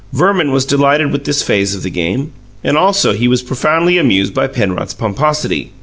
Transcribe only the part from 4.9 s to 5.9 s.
pomposity.